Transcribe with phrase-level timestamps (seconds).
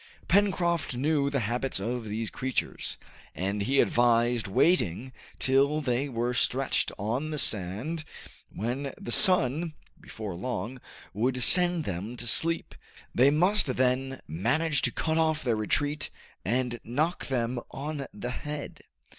[0.27, 2.97] Pencroft knew the habits of these creatures,
[3.35, 8.03] and he advised waiting till they were stretched on the sand,
[8.51, 10.81] when the sun, before long,
[11.13, 12.73] would send them to sleep.
[13.13, 16.09] They must then manage to cut off their retreat
[16.43, 18.79] and knock them on the head.